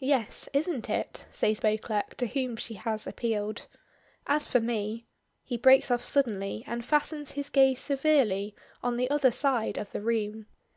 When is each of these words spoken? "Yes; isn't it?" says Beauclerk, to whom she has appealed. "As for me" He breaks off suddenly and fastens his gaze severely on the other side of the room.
"Yes; 0.00 0.48
isn't 0.52 0.90
it?" 0.90 1.26
says 1.30 1.60
Beauclerk, 1.60 2.16
to 2.16 2.26
whom 2.26 2.56
she 2.56 2.74
has 2.74 3.06
appealed. 3.06 3.66
"As 4.26 4.48
for 4.48 4.58
me" 4.58 5.06
He 5.44 5.56
breaks 5.56 5.92
off 5.92 6.04
suddenly 6.04 6.64
and 6.66 6.84
fastens 6.84 7.30
his 7.38 7.50
gaze 7.50 7.78
severely 7.78 8.52
on 8.82 8.96
the 8.96 9.08
other 9.10 9.30
side 9.30 9.78
of 9.78 9.92
the 9.92 10.02
room. 10.02 10.46